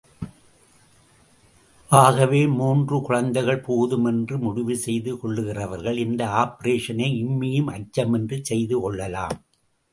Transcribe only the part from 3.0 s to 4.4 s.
குழந்தைகள் போதும் என்று